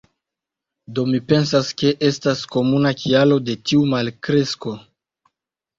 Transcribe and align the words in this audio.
Do 0.99 1.03
mi 1.09 1.19
pensas 1.33 1.69
ke 1.83 1.91
estas 2.09 2.41
komuna 2.57 2.95
kialo 3.05 3.39
de 3.51 3.59
tiu 3.69 3.87
malkresko. 3.95 4.77